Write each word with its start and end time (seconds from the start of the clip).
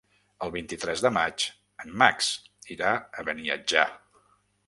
El 0.45 0.51
vint-i-tres 0.53 1.03
de 1.05 1.11
maig 1.17 1.45
en 1.85 1.93
Max 2.03 2.31
irà 2.77 2.93
a 3.25 3.29
Beniatjar. 3.31 3.87